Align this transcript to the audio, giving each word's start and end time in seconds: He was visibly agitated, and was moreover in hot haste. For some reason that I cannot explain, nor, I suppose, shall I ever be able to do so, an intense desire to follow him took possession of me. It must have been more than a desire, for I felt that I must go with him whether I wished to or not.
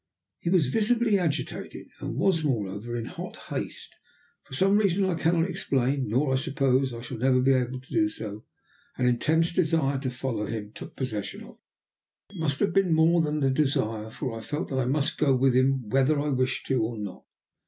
He 0.39 0.49
was 0.49 0.65
visibly 0.69 1.19
agitated, 1.19 1.89
and 1.99 2.15
was 2.15 2.43
moreover 2.43 2.95
in 2.95 3.05
hot 3.05 3.35
haste. 3.35 3.93
For 4.45 4.55
some 4.55 4.77
reason 4.77 5.03
that 5.03 5.11
I 5.11 5.21
cannot 5.21 5.47
explain, 5.47 6.07
nor, 6.07 6.33
I 6.33 6.37
suppose, 6.37 6.89
shall 7.03 7.23
I 7.23 7.27
ever 7.27 7.39
be 7.39 7.53
able 7.53 7.79
to 7.81 7.93
do 7.93 8.09
so, 8.09 8.43
an 8.97 9.05
intense 9.05 9.53
desire 9.53 9.99
to 9.99 10.09
follow 10.09 10.47
him 10.47 10.71
took 10.73 10.95
possession 10.95 11.41
of 11.43 11.49
me. 11.49 11.55
It 12.31 12.39
must 12.39 12.59
have 12.61 12.73
been 12.73 12.93
more 12.95 13.21
than 13.21 13.43
a 13.43 13.51
desire, 13.51 14.09
for 14.09 14.35
I 14.35 14.41
felt 14.41 14.69
that 14.69 14.79
I 14.79 14.85
must 14.85 15.19
go 15.19 15.35
with 15.35 15.53
him 15.53 15.87
whether 15.89 16.19
I 16.19 16.29
wished 16.29 16.65
to 16.65 16.81
or 16.81 16.97
not. 16.97 17.23